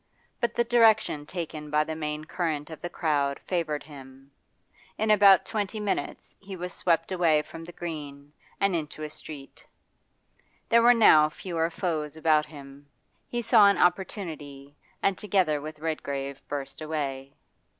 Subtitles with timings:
[0.39, 4.31] But the direction taken by the main current of the crowd favoured him.
[4.97, 9.63] In about twenty minutes he was swept away from the Green, and into a street.
[10.69, 12.89] There were now fewer foes about him;
[13.27, 17.35] he saw an opportunity, and together with Redgrave burst away.